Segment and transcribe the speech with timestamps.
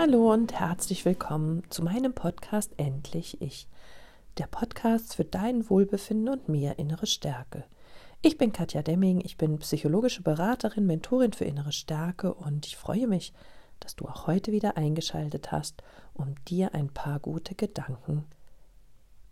[0.00, 3.66] Hallo und herzlich willkommen zu meinem Podcast Endlich Ich.
[4.38, 7.64] Der Podcast für dein Wohlbefinden und mehr innere Stärke.
[8.22, 13.08] Ich bin Katja Demming, ich bin psychologische Beraterin, Mentorin für innere Stärke und ich freue
[13.08, 13.32] mich,
[13.80, 15.82] dass du auch heute wieder eingeschaltet hast,
[16.14, 18.24] um dir ein paar gute Gedanken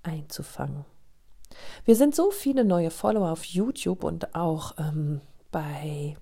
[0.02, 0.84] einzufangen.
[1.84, 5.20] Wir sind so viele neue Follower auf YouTube und auch ähm,
[5.52, 6.16] bei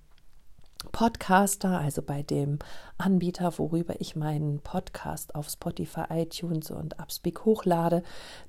[0.92, 2.58] Podcaster, also bei dem
[2.98, 8.02] Anbieter, worüber ich meinen Podcast auf Spotify, iTunes und Upspeak hochlade,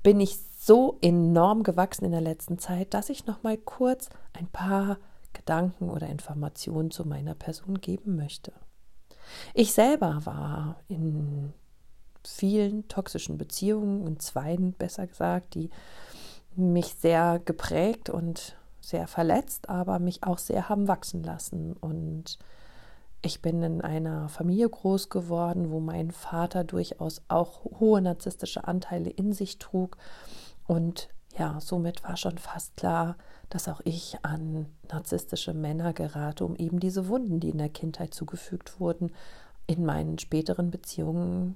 [0.03, 4.47] bin ich so enorm gewachsen in der letzten Zeit, dass ich noch mal kurz ein
[4.47, 4.97] paar
[5.33, 8.53] Gedanken oder Informationen zu meiner Person geben möchte.
[9.53, 11.53] Ich selber war in
[12.23, 15.69] vielen toxischen Beziehungen und zweien besser gesagt, die
[16.55, 21.73] mich sehr geprägt und sehr verletzt, aber mich auch sehr haben wachsen lassen.
[21.73, 22.37] Und
[23.21, 29.09] ich bin in einer Familie groß geworden, wo mein Vater durchaus auch hohe narzisstische Anteile
[29.09, 29.97] in sich trug.
[30.67, 33.17] Und ja, somit war schon fast klar,
[33.49, 38.13] dass auch ich an narzisstische Männer gerate, um eben diese Wunden, die in der Kindheit
[38.13, 39.11] zugefügt wurden,
[39.67, 41.55] in meinen späteren Beziehungen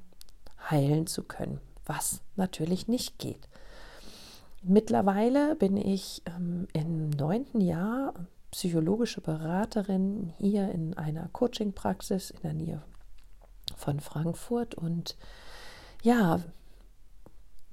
[0.70, 3.48] heilen zu können, was natürlich nicht geht.
[4.62, 8.14] Mittlerweile bin ich ähm, im neunten Jahr
[8.52, 12.82] psychologische Beraterin hier in einer Coaching-Praxis in der Nähe
[13.78, 15.16] von Frankfurt und
[16.02, 16.40] ja,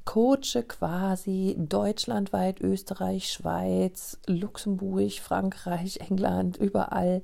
[0.04, 7.22] coache quasi deutschlandweit, Österreich, Schweiz, Luxemburg, Frankreich, England, überall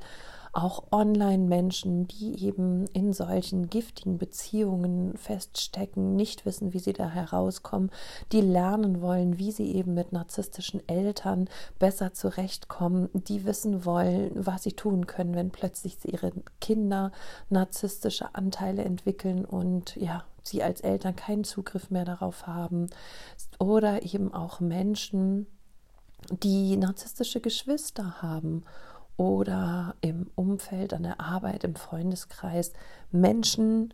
[0.52, 7.90] auch Online-Menschen, die eben in solchen giftigen Beziehungen feststecken, nicht wissen, wie sie da herauskommen,
[8.32, 14.64] die lernen wollen, wie sie eben mit narzisstischen Eltern besser zurechtkommen, die wissen wollen, was
[14.64, 17.12] sie tun können, wenn plötzlich ihre Kinder
[17.48, 22.88] narzisstische Anteile entwickeln und ja, sie als Eltern keinen Zugriff mehr darauf haben.
[23.58, 25.46] Oder eben auch Menschen,
[26.30, 28.64] die narzisstische Geschwister haben
[29.16, 32.72] oder im Umfeld, an der Arbeit, im Freundeskreis
[33.10, 33.92] Menschen,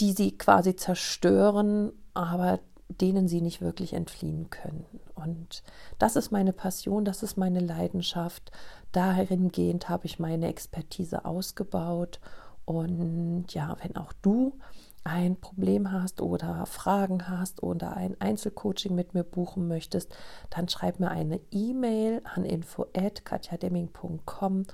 [0.00, 4.84] die sie quasi zerstören, aber denen sie nicht wirklich entfliehen können.
[5.14, 5.62] Und
[5.98, 8.52] das ist meine Passion, das ist meine Leidenschaft.
[8.92, 12.20] Dahingehend habe ich meine Expertise ausgebaut.
[12.64, 14.58] Und ja, wenn auch du
[15.06, 20.14] ein Problem hast oder Fragen hast oder ein Einzelcoaching mit mir buchen möchtest,
[20.50, 24.66] dann schreib mir eine E-Mail an info@katjademming.com.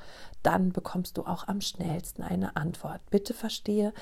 [0.43, 3.03] Dann bekommst du auch am schnellsten eine Antwort.
[3.11, 3.93] Bitte verstehe,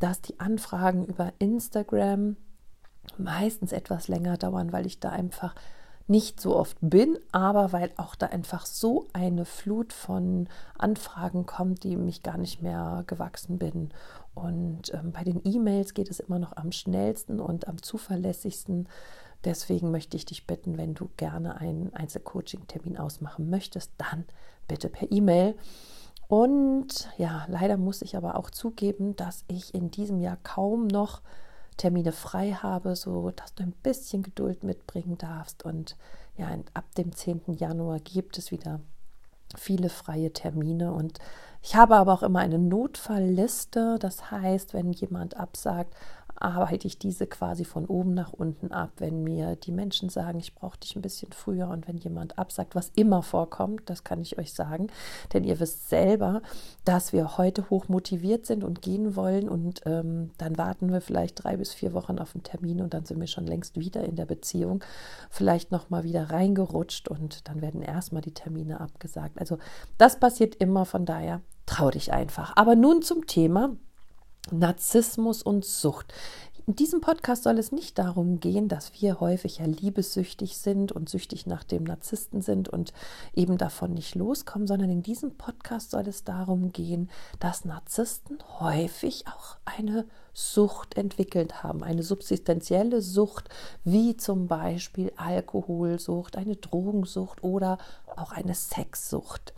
[0.00, 2.36] dass die Anfragen über Instagram
[3.16, 5.54] meistens etwas länger dauern, weil ich da einfach
[6.08, 11.82] nicht so oft bin, aber weil auch da einfach so eine Flut von Anfragen kommt,
[11.82, 13.90] die mich gar nicht mehr gewachsen bin.
[14.34, 18.88] Und ähm, bei den E-Mails geht es immer noch am schnellsten und am zuverlässigsten.
[19.44, 24.24] Deswegen möchte ich dich bitten, wenn du gerne einen Einzelcoaching-Termin ausmachen möchtest, dann
[24.68, 25.56] bitte per E-Mail.
[26.28, 31.22] Und ja, leider muss ich aber auch zugeben, dass ich in diesem Jahr kaum noch
[31.76, 35.64] Termine frei habe, so dass du ein bisschen Geduld mitbringen darfst.
[35.64, 35.96] Und
[36.36, 37.42] ja, ab dem 10.
[37.48, 38.80] Januar gibt es wieder
[39.56, 41.18] viele freie Termine und
[41.62, 43.98] ich habe aber auch immer eine Notfallliste.
[43.98, 45.94] Das heißt, wenn jemand absagt,
[46.38, 50.54] arbeite ich diese quasi von oben nach unten ab, wenn mir die Menschen sagen, ich
[50.54, 54.38] brauche dich ein bisschen früher und wenn jemand absagt, was immer vorkommt, das kann ich
[54.38, 54.88] euch sagen,
[55.32, 56.42] denn ihr wisst selber,
[56.84, 61.42] dass wir heute hoch motiviert sind und gehen wollen und ähm, dann warten wir vielleicht
[61.42, 64.16] drei bis vier Wochen auf einen Termin und dann sind wir schon längst wieder in
[64.16, 64.82] der Beziehung,
[65.30, 69.38] vielleicht nochmal wieder reingerutscht und dann werden erstmal die Termine abgesagt.
[69.38, 69.58] Also
[69.98, 72.52] das passiert immer, von daher trau dich einfach.
[72.56, 73.76] Aber nun zum Thema
[74.50, 76.12] Narzissmus und Sucht.
[76.68, 81.08] In diesem Podcast soll es nicht darum gehen, dass wir häufig ja liebessüchtig sind und
[81.08, 82.92] süchtig nach dem Narzissten sind und
[83.34, 89.26] eben davon nicht loskommen, sondern in diesem Podcast soll es darum gehen, dass Narzissten häufig
[89.28, 93.48] auch eine Sucht entwickelt haben, eine subsistenzielle Sucht,
[93.84, 97.78] wie zum Beispiel Alkoholsucht, eine Drogensucht oder
[98.16, 99.54] auch eine Sexsucht.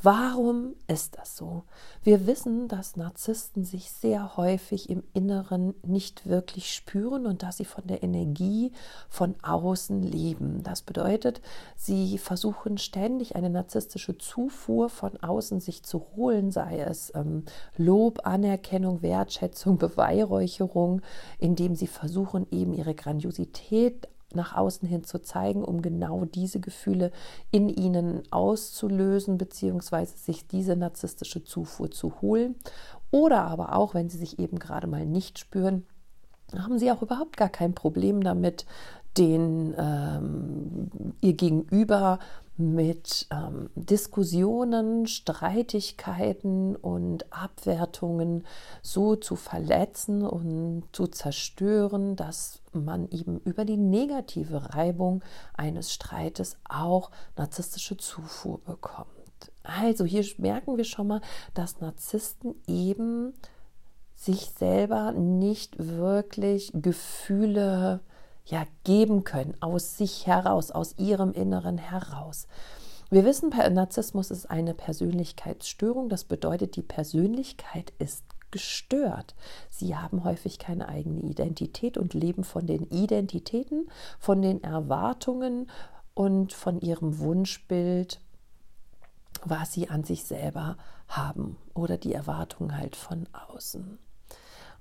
[0.00, 1.64] Warum ist das so?
[2.04, 7.64] Wir wissen, dass Narzissten sich sehr häufig im Inneren nicht wirklich spüren und dass sie
[7.64, 8.70] von der Energie
[9.08, 10.62] von außen leben.
[10.62, 11.40] Das bedeutet,
[11.74, 17.44] sie versuchen ständig eine narzisstische Zufuhr von außen sich zu holen, sei es ähm,
[17.76, 21.02] Lob, Anerkennung, Wertschätzung, Beweihräucherung,
[21.40, 27.12] indem sie versuchen, eben ihre Grandiosität nach außen hin zu zeigen, um genau diese Gefühle
[27.50, 32.56] in ihnen auszulösen, beziehungsweise sich diese narzisstische Zufuhr zu holen.
[33.10, 35.86] Oder aber auch, wenn sie sich eben gerade mal nicht spüren,
[36.56, 38.66] haben sie auch überhaupt gar kein Problem damit,
[39.16, 40.90] den ähm,
[41.20, 42.18] ihr Gegenüber
[42.58, 48.44] mit ähm, Diskussionen, Streitigkeiten und Abwertungen
[48.82, 55.22] so zu verletzen und zu zerstören, dass man eben über die negative Reibung
[55.54, 59.08] eines Streites auch narzisstische Zufuhr bekommt.
[59.62, 61.20] Also hier merken wir schon mal,
[61.54, 63.34] dass Narzissten eben
[64.16, 68.00] sich selber nicht wirklich Gefühle
[68.50, 72.46] ja geben können, aus sich heraus, aus ihrem Inneren heraus.
[73.10, 76.08] Wir wissen, Narzissmus ist eine Persönlichkeitsstörung.
[76.08, 79.34] Das bedeutet, die Persönlichkeit ist gestört.
[79.70, 85.70] Sie haben häufig keine eigene Identität und leben von den Identitäten, von den Erwartungen
[86.14, 88.20] und von ihrem Wunschbild,
[89.44, 93.98] was sie an sich selber haben oder die Erwartungen halt von außen.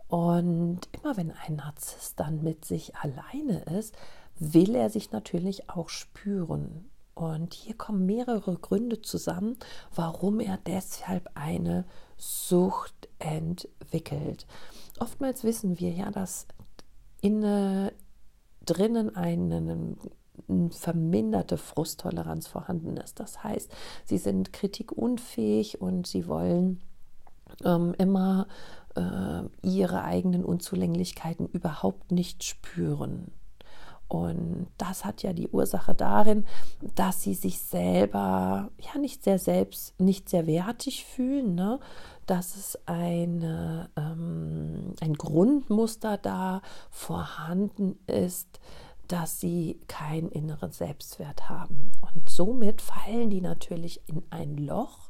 [0.08, 3.96] Und immer wenn ein Narzisst dann mit sich alleine ist,
[4.40, 6.90] will er sich natürlich auch spüren.
[7.14, 9.58] Und hier kommen mehrere Gründe zusammen,
[9.94, 14.46] warum er deshalb eine Sucht entwickelt.
[15.00, 16.48] Oftmals wissen wir ja, dass
[17.22, 17.92] inne
[18.66, 19.96] drinnen eine
[20.70, 23.20] verminderte Frusttoleranz vorhanden ist.
[23.20, 23.72] Das heißt,
[24.06, 26.82] sie sind kritikunfähig und sie wollen
[27.66, 28.48] ähm, immer
[28.98, 33.32] äh, ihre eigenen Unzulänglichkeiten überhaupt nicht spüren.
[34.08, 36.46] Und das hat ja die Ursache darin,
[36.96, 41.80] dass sie sich selber ja nicht sehr selbst, nicht sehr wertig fühlen, ne?
[42.26, 48.62] dass es eine, ähm, ein Grundmuster da vorhanden ist,
[49.10, 51.92] dass sie keinen inneren Selbstwert haben.
[52.02, 55.07] Und somit fallen die natürlich in ein Loch,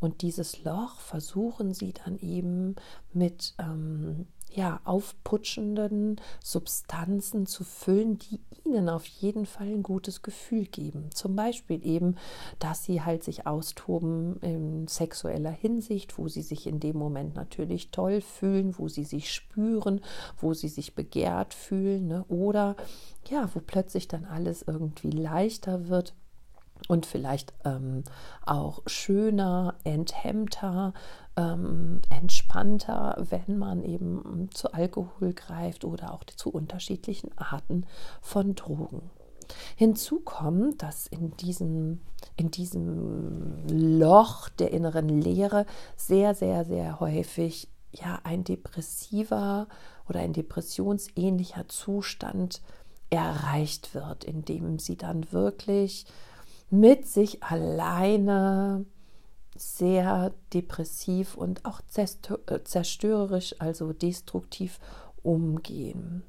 [0.00, 2.76] und dieses Loch versuchen sie dann eben
[3.12, 10.66] mit ähm, ja, aufputschenden Substanzen zu füllen, die ihnen auf jeden Fall ein gutes Gefühl
[10.66, 11.10] geben.
[11.12, 12.16] Zum Beispiel eben,
[12.60, 17.90] dass sie halt sich austoben in sexueller Hinsicht, wo sie sich in dem Moment natürlich
[17.90, 20.00] toll fühlen, wo sie sich spüren,
[20.36, 22.24] wo sie sich begehrt fühlen ne?
[22.28, 22.76] oder
[23.28, 26.14] ja, wo plötzlich dann alles irgendwie leichter wird
[26.88, 28.04] und vielleicht ähm,
[28.44, 30.92] auch schöner, enthemmter,
[31.36, 37.86] ähm, entspannter, wenn man eben zu Alkohol greift oder auch zu unterschiedlichen Arten
[38.20, 39.10] von Drogen.
[39.76, 42.00] Hinzu kommt, dass in diesem,
[42.36, 45.66] in diesem Loch der inneren Leere
[45.96, 49.68] sehr, sehr, sehr häufig ja ein depressiver
[50.08, 52.60] oder ein depressionsähnlicher Zustand
[53.10, 56.06] erreicht wird, in dem sie dann wirklich
[56.70, 58.84] mit sich alleine
[59.56, 64.80] sehr depressiv und auch äh, zerstörerisch, also destruktiv
[65.22, 66.24] umgehen.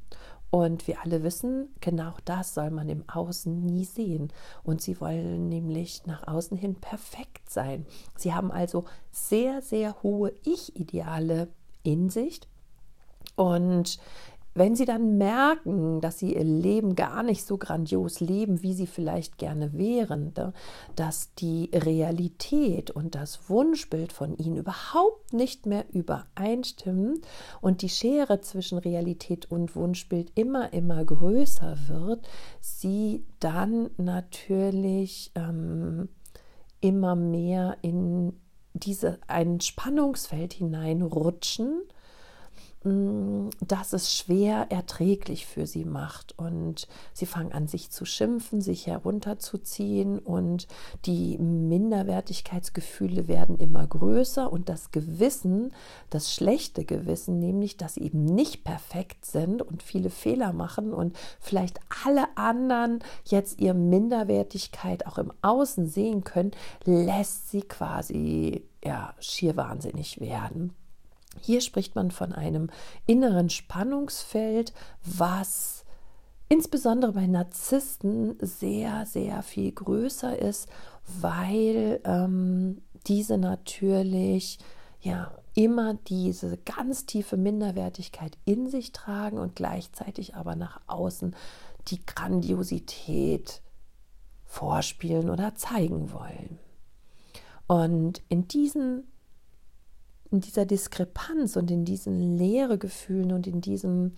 [0.51, 4.31] Und wir alle wissen, genau das soll man im Außen nie sehen.
[4.63, 7.85] Und sie wollen nämlich nach außen hin perfekt sein.
[8.15, 11.49] Sie haben also sehr, sehr hohe Ich-Ideale
[11.83, 12.39] in sich.
[13.35, 13.99] Und
[14.55, 18.87] wenn sie dann merken, dass sie ihr Leben gar nicht so grandios leben, wie sie
[18.87, 20.33] vielleicht gerne wären,
[20.95, 27.21] dass die Realität und das Wunschbild von ihnen überhaupt nicht mehr übereinstimmen
[27.59, 32.25] und die Schere zwischen Realität und Wunschbild immer, immer größer wird,
[32.61, 36.07] sie dann natürlich ähm,
[36.79, 38.39] immer mehr in
[38.73, 41.81] diese ein Spannungsfeld hineinrutschen
[42.85, 46.37] dass es schwer erträglich für sie macht.
[46.37, 50.67] Und sie fangen an, sich zu schimpfen, sich herunterzuziehen und
[51.05, 55.73] die Minderwertigkeitsgefühle werden immer größer und das Gewissen,
[56.11, 61.17] das schlechte Gewissen, nämlich, dass sie eben nicht perfekt sind und viele Fehler machen und
[61.39, 66.51] vielleicht alle anderen jetzt ihre Minderwertigkeit auch im Außen sehen können,
[66.83, 70.75] lässt sie quasi ja schier wahnsinnig werden.
[71.41, 72.69] Hier spricht man von einem
[73.05, 74.73] inneren Spannungsfeld,
[75.03, 75.85] was
[76.49, 80.69] insbesondere bei Narzissten sehr, sehr viel größer ist,
[81.19, 84.59] weil ähm, diese natürlich
[85.01, 91.35] ja immer diese ganz tiefe Minderwertigkeit in sich tragen und gleichzeitig aber nach außen
[91.87, 93.61] die Grandiosität
[94.45, 96.59] vorspielen oder zeigen wollen.
[97.67, 99.07] Und in diesen
[100.35, 104.13] in dieser Diskrepanz und in diesen Leeregefühlen und in diesem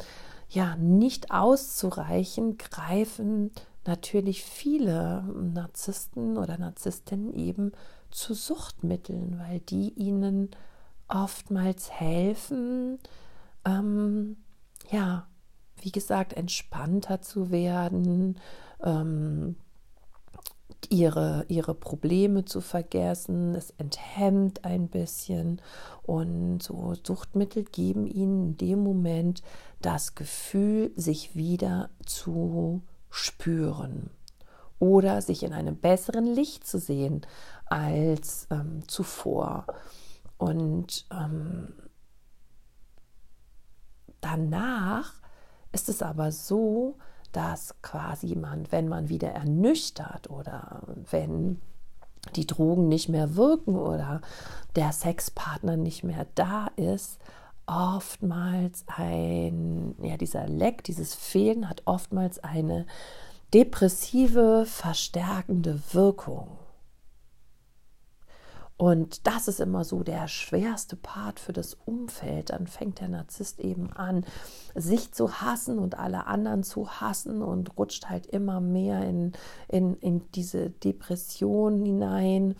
[0.50, 3.52] ja nicht auszureichen, greifen
[3.86, 7.72] natürlich viele Narzissten oder Narzisstinnen eben
[8.12, 10.50] zu Suchtmitteln, weil die ihnen
[11.08, 13.00] oftmals helfen,
[13.66, 14.38] ähm,
[14.90, 15.28] ja,
[15.82, 18.40] wie gesagt, entspannter zu werden,
[18.84, 19.56] ähm,
[20.90, 23.56] ihre, ihre Probleme zu vergessen.
[23.56, 25.62] Es enthemmt ein bisschen
[26.04, 29.42] und so Suchtmittel geben ihnen in dem Moment
[29.82, 34.10] das Gefühl, sich wieder zu spüren
[34.80, 37.26] oder sich in einem besseren Licht zu sehen
[37.66, 39.66] als ähm, zuvor.
[40.38, 41.74] Und ähm,
[44.22, 45.14] danach
[45.72, 46.98] ist es aber so,
[47.32, 50.82] dass quasi man, wenn man wieder ernüchtert oder
[51.12, 51.62] wenn
[52.36, 54.22] die Drogen nicht mehr wirken oder
[54.76, 57.20] der Sexpartner nicht mehr da ist,
[57.66, 62.86] oftmals ein, ja, dieser Leck, dieses Fehlen hat oftmals eine
[63.54, 66.48] depressive, verstärkende Wirkung.
[68.78, 72.52] Und das ist immer so der schwerste Part für das Umfeld.
[72.52, 74.24] Dann fängt der Narzisst eben an,
[74.76, 79.32] sich zu hassen und alle anderen zu hassen und rutscht halt immer mehr in,
[79.68, 82.56] in, in diese Depression hinein.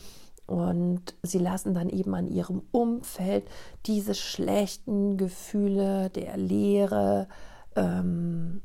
[0.48, 3.46] Und sie lassen dann eben an ihrem Umfeld
[3.86, 7.28] diese schlechten Gefühle der Leere
[7.76, 8.62] ähm,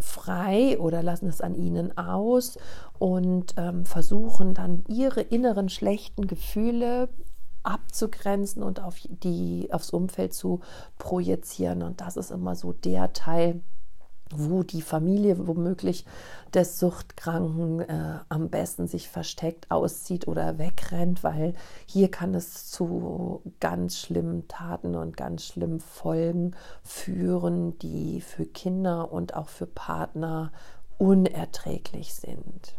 [0.00, 2.58] frei oder lassen es an ihnen aus
[2.98, 7.08] und ähm, versuchen dann ihre inneren schlechten Gefühle
[7.62, 10.60] abzugrenzen und auf die, aufs Umfeld zu
[10.98, 11.82] projizieren.
[11.82, 13.60] Und das ist immer so der Teil,
[14.36, 16.04] wo die Familie womöglich
[16.52, 21.54] des Suchtkranken äh, am besten sich versteckt auszieht oder wegrennt, weil
[21.86, 29.12] hier kann es zu ganz schlimmen Taten und ganz schlimmen Folgen führen, die für Kinder
[29.12, 30.52] und auch für Partner
[30.98, 32.76] unerträglich sind.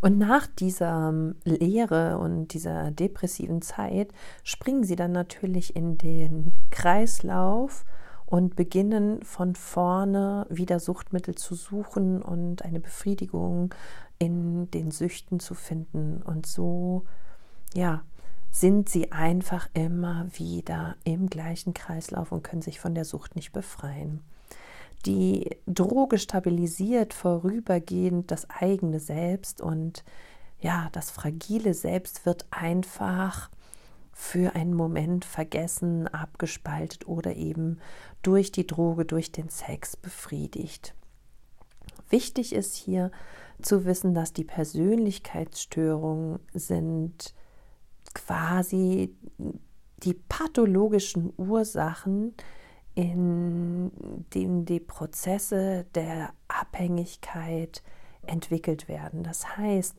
[0.00, 1.12] Und nach dieser
[1.44, 7.84] Lehre und dieser depressiven Zeit springen sie dann natürlich in den Kreislauf
[8.30, 13.74] und beginnen von vorne wieder Suchtmittel zu suchen und eine Befriedigung
[14.18, 16.22] in den Süchten zu finden.
[16.22, 17.04] Und so,
[17.74, 18.04] ja,
[18.52, 23.52] sind sie einfach immer wieder im gleichen Kreislauf und können sich von der Sucht nicht
[23.52, 24.22] befreien.
[25.06, 30.04] Die Droge stabilisiert vorübergehend das eigene Selbst und
[30.60, 33.50] ja, das fragile Selbst wird einfach
[34.20, 37.78] für einen Moment vergessen, abgespaltet oder eben
[38.20, 40.94] durch die Droge, durch den Sex befriedigt.
[42.10, 43.10] Wichtig ist hier
[43.62, 47.34] zu wissen, dass die Persönlichkeitsstörungen sind
[48.12, 49.16] quasi
[50.02, 52.34] die pathologischen Ursachen,
[52.94, 53.90] in
[54.34, 57.82] denen die Prozesse der Abhängigkeit
[58.26, 59.22] entwickelt werden.
[59.22, 59.96] Das heißt,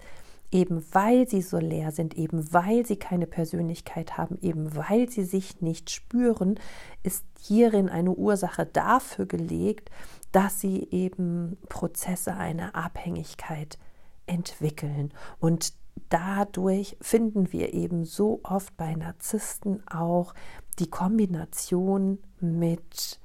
[0.51, 5.23] eben weil sie so leer sind, eben weil sie keine Persönlichkeit haben, eben weil sie
[5.23, 6.59] sich nicht spüren,
[7.03, 9.89] ist hierin eine Ursache dafür gelegt,
[10.31, 13.77] dass sie eben Prozesse einer Abhängigkeit
[14.25, 15.13] entwickeln.
[15.39, 15.73] Und
[16.09, 20.33] dadurch finden wir eben so oft bei Narzissten auch
[20.79, 23.19] die Kombination mit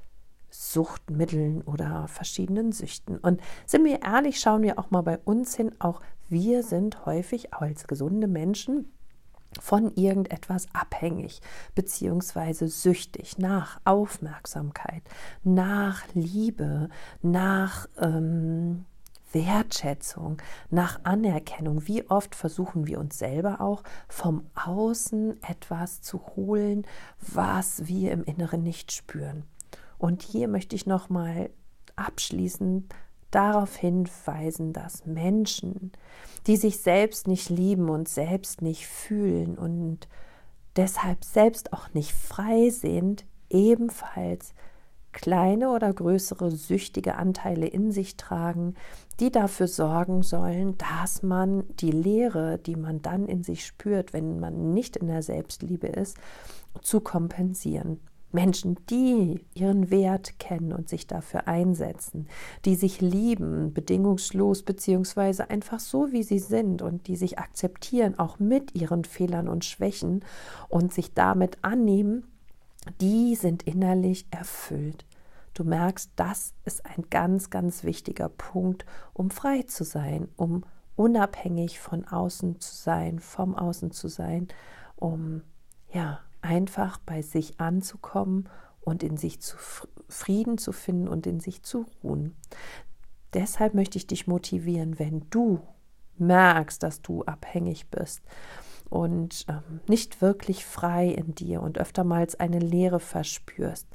[0.50, 3.18] Suchtmitteln oder verschiedenen Süchten.
[3.18, 7.54] Und sind wir ehrlich, schauen wir auch mal bei uns hin, auch wir sind häufig
[7.54, 8.92] als gesunde Menschen
[9.60, 11.40] von irgendetwas abhängig
[11.74, 15.02] beziehungsweise süchtig nach Aufmerksamkeit,
[15.44, 16.88] nach Liebe,
[17.22, 18.84] nach ähm,
[19.32, 20.38] Wertschätzung,
[20.70, 21.86] nach Anerkennung.
[21.86, 26.86] Wie oft versuchen wir uns selber auch vom Außen etwas zu holen,
[27.20, 29.44] was wir im Inneren nicht spüren.
[29.98, 31.50] Und hier möchte ich noch mal
[31.96, 32.94] abschließend
[33.36, 35.92] darauf hinweisen, dass Menschen,
[36.46, 40.08] die sich selbst nicht lieben und selbst nicht fühlen und
[40.76, 44.54] deshalb selbst auch nicht frei sind, ebenfalls
[45.12, 48.74] kleine oder größere süchtige Anteile in sich tragen,
[49.20, 54.40] die dafür sorgen sollen, dass man die Leere, die man dann in sich spürt, wenn
[54.40, 56.16] man nicht in der Selbstliebe ist,
[56.82, 58.00] zu kompensieren.
[58.32, 62.28] Menschen, die ihren Wert kennen und sich dafür einsetzen,
[62.64, 68.38] die sich lieben, bedingungslos beziehungsweise einfach so, wie sie sind und die sich akzeptieren, auch
[68.38, 70.24] mit ihren Fehlern und Schwächen
[70.68, 72.24] und sich damit annehmen,
[73.00, 75.04] die sind innerlich erfüllt.
[75.54, 80.64] Du merkst, das ist ein ganz, ganz wichtiger Punkt, um frei zu sein, um
[80.96, 84.48] unabhängig von außen zu sein, vom Außen zu sein,
[84.96, 85.42] um
[85.92, 88.48] ja einfach bei sich anzukommen
[88.80, 89.56] und in sich zu
[90.08, 92.36] Frieden zu finden und in sich zu ruhen.
[93.34, 95.60] Deshalb möchte ich dich motivieren, wenn du
[96.16, 98.22] merkst, dass du abhängig bist
[98.88, 103.88] und ähm, nicht wirklich frei in dir und öftermals eine Leere verspürst,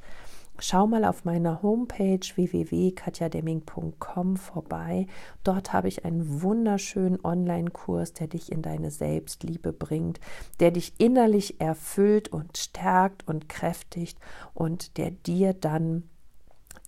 [0.64, 5.08] Schau mal auf meiner Homepage www.katjademming.com vorbei.
[5.42, 10.20] Dort habe ich einen wunderschönen Online-Kurs, der dich in deine Selbstliebe bringt,
[10.60, 14.20] der dich innerlich erfüllt und stärkt und kräftigt
[14.54, 16.04] und der dir dann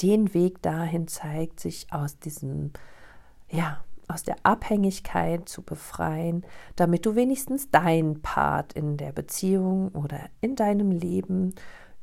[0.02, 2.70] den Weg dahin zeigt, sich aus diesem,
[3.50, 10.20] ja, aus der Abhängigkeit zu befreien, damit du wenigstens deinen Part in der Beziehung oder
[10.40, 11.56] in deinem Leben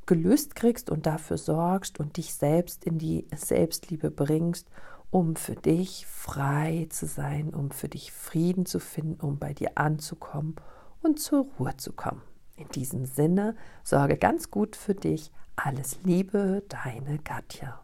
[0.06, 4.68] gelöst kriegst und dafür sorgst und dich selbst in die Selbstliebe bringst,
[5.10, 9.72] um für dich frei zu sein, um für dich Frieden zu finden, um bei dir
[9.76, 10.56] anzukommen
[11.02, 12.22] und zur Ruhe zu kommen.
[12.56, 15.32] In diesem Sinne, sorge ganz gut für dich.
[15.56, 17.84] Alles Liebe, deine Katja.